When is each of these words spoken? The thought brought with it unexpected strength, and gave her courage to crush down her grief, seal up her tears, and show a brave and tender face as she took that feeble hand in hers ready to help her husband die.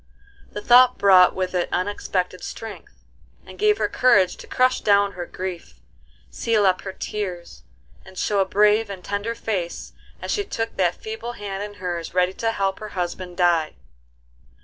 The 0.53 0.63
thought 0.63 0.97
brought 0.97 1.35
with 1.35 1.53
it 1.53 1.69
unexpected 1.71 2.43
strength, 2.43 3.03
and 3.45 3.59
gave 3.59 3.77
her 3.77 3.87
courage 3.87 4.35
to 4.37 4.47
crush 4.47 4.81
down 4.81 5.11
her 5.11 5.27
grief, 5.27 5.79
seal 6.31 6.65
up 6.65 6.81
her 6.81 6.91
tears, 6.91 7.61
and 8.03 8.17
show 8.17 8.39
a 8.39 8.45
brave 8.45 8.89
and 8.89 9.03
tender 9.05 9.35
face 9.35 9.93
as 10.19 10.31
she 10.31 10.43
took 10.43 10.75
that 10.77 10.95
feeble 10.95 11.33
hand 11.33 11.61
in 11.61 11.75
hers 11.75 12.15
ready 12.15 12.33
to 12.33 12.51
help 12.51 12.79
her 12.79 12.89
husband 12.97 13.37
die. 13.37 13.75